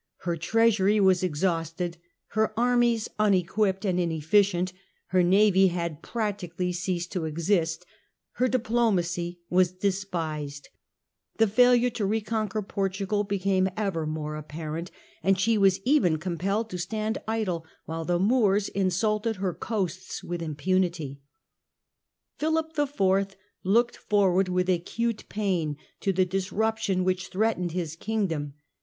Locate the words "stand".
16.79-17.17